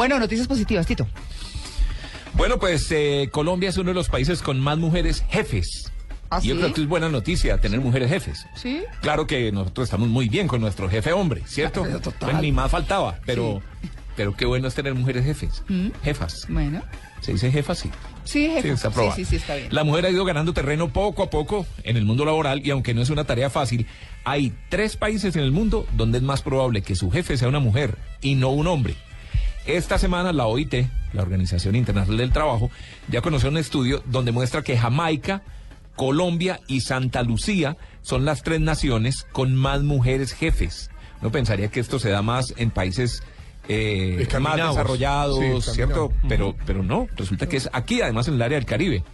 [0.00, 1.06] Bueno, noticias positivas, Tito.
[2.32, 5.92] Bueno, pues eh, Colombia es uno de los países con más mujeres jefes.
[6.30, 6.58] ¿Ah, Yo sí?
[6.58, 8.46] creo que es buena noticia tener mujeres jefes.
[8.54, 8.80] ¿Sí?
[9.02, 11.82] Claro que nosotros estamos muy bien con nuestro jefe hombre, ¿cierto?
[12.02, 12.30] Total.
[12.30, 13.60] Pues ni más faltaba, pero,
[14.16, 15.62] pero qué bueno es tener mujeres jefes.
[16.02, 16.46] Jefas.
[16.48, 16.80] Bueno.
[17.20, 17.80] ¿Se dice jefas?
[17.80, 17.90] Sí.
[18.24, 18.62] Sí, jefe.
[18.62, 19.68] Sí, está sí, sí, está bien.
[19.70, 22.94] La mujer ha ido ganando terreno poco a poco en el mundo laboral y aunque
[22.94, 23.86] no es una tarea fácil,
[24.24, 27.60] hay tres países en el mundo donde es más probable que su jefe sea una
[27.60, 28.96] mujer y no un hombre.
[29.66, 30.74] Esta semana la OIT,
[31.12, 32.70] la Organización Internacional del Trabajo,
[33.08, 35.42] ya conoció un estudio donde muestra que Jamaica,
[35.96, 40.90] Colombia y Santa Lucía son las tres naciones con más mujeres jefes.
[41.20, 43.22] No pensaría que esto se da más en países
[43.68, 46.12] eh, más desarrollados, Sí, ¿cierto?
[46.28, 49.04] Pero, pero no, resulta que es aquí, además en el área del Caribe.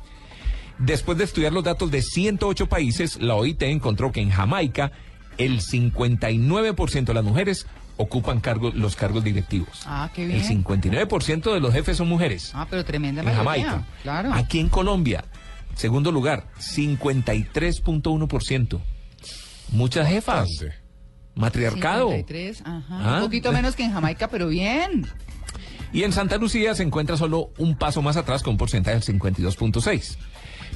[0.79, 4.93] Después de estudiar los datos de 108 países, la OIT encontró que en Jamaica
[5.39, 9.83] el 59% de las mujeres ocupan cargos, los cargos directivos.
[9.87, 10.65] Ah, qué El bien.
[10.65, 12.51] 59% de los jefes son mujeres.
[12.55, 13.45] Ah, pero tremenda en mayoría.
[13.65, 13.87] Jamaica.
[14.03, 14.33] Claro.
[14.35, 15.25] Aquí en Colombia,
[15.75, 18.81] segundo lugar, 53.1%.
[19.71, 20.49] Muchas jefas.
[21.35, 22.11] Matriarcado.
[22.11, 22.85] 53, ajá.
[22.89, 23.17] Ah.
[23.17, 25.07] Un poquito menos que en Jamaica, pero bien.
[25.93, 29.21] Y en Santa Lucía se encuentra solo un paso más atrás con un porcentaje del
[29.21, 30.17] 52.6.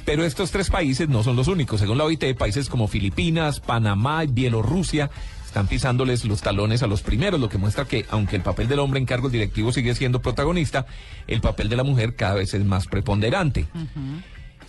[0.05, 1.79] Pero estos tres países no son los únicos.
[1.79, 5.09] Según la OIT, países como Filipinas, Panamá y Bielorrusia
[5.45, 8.79] están pisándoles los talones a los primeros, lo que muestra que aunque el papel del
[8.79, 10.85] hombre en cargos directivos sigue siendo protagonista,
[11.27, 13.67] el papel de la mujer cada vez es más preponderante.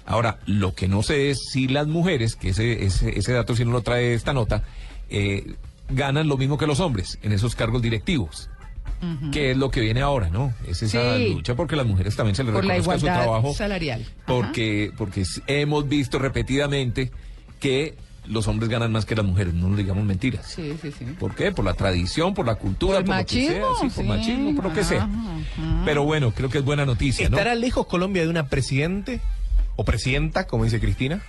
[0.05, 3.65] Ahora, lo que no sé es si las mujeres, que ese, ese, ese dato si
[3.65, 4.65] no lo trae esta nota,
[5.09, 5.55] eh,
[5.89, 8.51] ganan lo mismo que los hombres en esos cargos directivos.
[9.33, 10.53] Que es lo que viene ahora, ¿no?
[10.69, 11.31] Es esa Sí.
[11.35, 13.53] lucha porque a las mujeres también se les Por la reconozca su trabajo.
[13.55, 14.03] salarial.
[14.03, 14.13] Ajá.
[14.27, 17.11] Porque, porque hemos visto repetidamente
[17.59, 17.97] que
[18.27, 20.47] los hombres ganan más que las mujeres, no nos digamos mentiras.
[20.47, 21.05] Sí, sí, sí.
[21.19, 21.51] ¿Por qué?
[21.51, 24.09] Por la tradición, por la cultura, Por por, lo que sea, machismo, sí, por sí.
[24.09, 25.03] machismo, por lo que sea.
[25.03, 27.37] Ajá, Pero bueno, creo que es buena noticia, ¿no?
[27.37, 29.21] ¿Estará lejos Colombia de una presidente
[29.75, 31.21] o presidenta, como dice Cristina?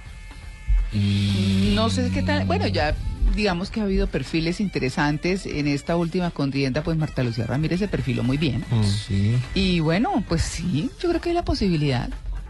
[0.93, 2.45] No sé qué tal.
[2.45, 2.95] Bueno, ya
[3.35, 7.87] digamos que ha habido perfiles interesantes en esta última contienda, pues Marta Lucía Ramírez se
[7.87, 8.63] perfiló muy bien.
[8.83, 12.09] Sí, Y bueno, pues sí, yo creo que hay la posibilidad.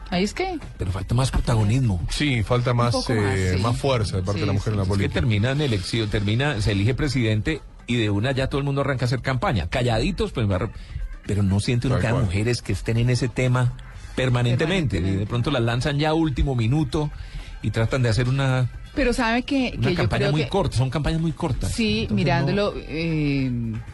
[0.10, 2.00] Ahí es que pero falta más protagonismo.
[2.10, 3.62] Sí, falta más, eh, sí.
[3.64, 5.14] más fuerza de parte Sí, de la mujer en la sí, Es que política.
[5.20, 9.06] termina en elección, termina, se elige presidente y de una ya todo el mundo arranca
[9.06, 9.68] a hacer campaña.
[9.70, 10.48] Calladitos, pues,
[11.26, 12.26] pero no siente uno Tal que hay cual.
[12.26, 13.74] mujeres que estén en ese tema
[14.16, 14.98] permanentemente.
[14.98, 14.98] Permanentemente.
[15.00, 17.10] Y de pronto las lanzan ya a último minuto
[17.64, 20.78] y tratan de hacer una, Pero sabe que, una yo campaña creo muy que corta,
[20.78, 21.72] son campañas muy cortas.
[21.72, 23.52] sí, Entonces, mirándolo eh,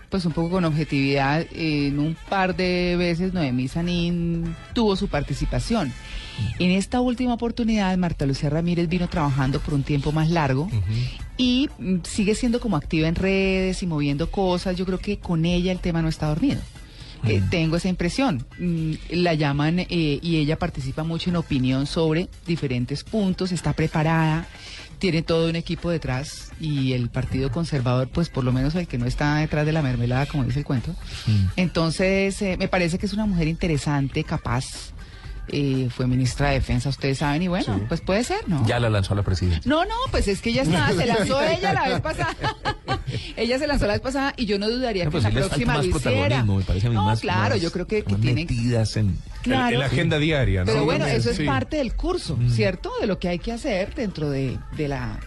[0.10, 5.94] pues un poco con objetividad, en un par de veces Noemí Sanín tuvo su participación.
[6.58, 10.70] En esta última oportunidad, Marta Lucía Ramírez vino trabajando por un tiempo más largo
[11.38, 14.76] y mm, sigue siendo como activa en redes y moviendo cosas.
[14.76, 16.62] Yo creo que con ella el tema no está dormido.
[17.26, 18.46] Eh, tengo esa impresión.
[18.58, 19.88] Mm, la llaman eh,
[20.22, 24.48] y ella participa mucho en opinión sobre diferentes puntos, está preparada,
[25.00, 28.98] tiene todo un equipo detrás y el Partido Conservador, pues por lo menos el que
[28.98, 30.94] no está detrás de la mermelada, como dice el cuento.
[31.56, 34.94] Entonces, eh, me parece que es una mujer interesante, capaz.
[35.52, 38.66] Eh, fue ministra de Defensa, ustedes saben, y bueno, pues puede ser, ¿no?
[38.68, 39.62] Ya la lanzó a la presidencia.
[39.66, 42.36] No, no, pues es que ella está, se lanzó ella la vez pasada.
[43.38, 45.48] ella se lanzó la vez pasada y yo no dudaría No, que pues la falta
[45.48, 46.12] próxima más lo hiciera.
[46.18, 47.20] protagonismo, me parece a mí no, más.
[47.22, 49.08] claro, más- yo creo que, que tienen metidas en...
[49.08, 49.74] En- Claro.
[49.76, 50.72] En la agenda diaria, ¿no?
[50.74, 51.46] Pero bueno, eso es Sí.
[51.46, 52.92] parte del curso, ¿cierto?
[53.00, 55.18] De lo que hay que hacer dentro de, de la,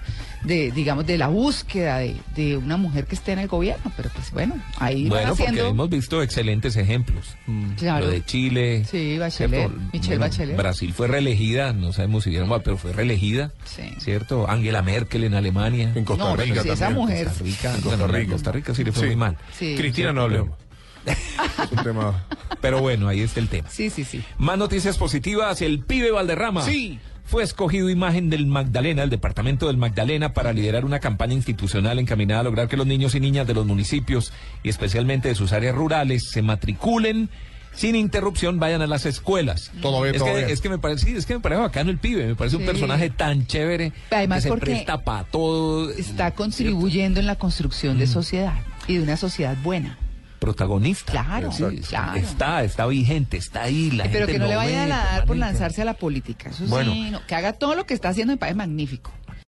[0.45, 3.93] de, digamos, de la búsqueda de, de una mujer que esté en el gobierno.
[3.97, 5.69] Pero pues bueno, ahí van Bueno, porque haciendo.
[5.69, 7.37] hemos visto excelentes ejemplos.
[7.77, 8.07] Claro.
[8.07, 8.85] Lo de Chile.
[8.85, 9.81] Sí, Bachelet, ¿cierto?
[9.93, 10.57] Michelle Bachelet.
[10.57, 13.53] Brasil fue reelegida, no sabemos si dieron mal, pero fue reelegida.
[13.65, 13.83] Sí.
[13.99, 14.49] ¿Cierto?
[14.51, 15.93] Angela Merkel en Alemania.
[15.95, 17.01] En Costa No, Rica pues, esa también.
[17.07, 17.27] mujer.
[17.29, 17.75] Costa Rica.
[17.75, 18.33] En Costa bueno, Rica.
[18.33, 19.07] Costa Rica sí le fue Sí.
[19.09, 19.37] muy mal.
[19.59, 20.59] Sí, Cristina no hablemos.
[21.07, 22.25] es un tema...
[22.61, 23.69] Pero bueno, ahí está el tema.
[23.69, 24.23] sí, sí, sí.
[24.39, 25.61] Más noticias positivas.
[25.63, 26.63] El pibe Valderrama.
[26.63, 26.99] Sí.
[27.33, 32.41] Fue escogido imagen del Magdalena, el departamento del Magdalena, para liderar una campaña institucional encaminada
[32.41, 35.75] a lograr que los niños y niñas de los municipios y especialmente de sus áreas
[35.75, 37.31] rurales se matriculen
[37.73, 39.73] sin interrupción, vayan a las escuelas.
[39.81, 40.51] Todo bien, es todo que, bien.
[40.51, 42.67] Es que me parece, sí, es que me parece bacano el pibe, me parece un
[42.67, 45.89] personaje tan chévere, Además, que se porque presta para todo.
[45.89, 48.01] Está contribuyendo en la construcción Mm.
[48.01, 49.97] de sociedad y de una sociedad buena.
[50.43, 51.13] Protagonista.
[51.13, 52.17] Claro, Sí, claro.
[52.19, 53.91] Está, está vigente, está ahí.
[53.93, 56.51] La Pero gente que no le vayan a dar por lanzarse a la política.
[56.51, 56.93] Eso Bueno.
[56.93, 59.13] sí, no, que haga todo lo que está haciendo me parece magnífico.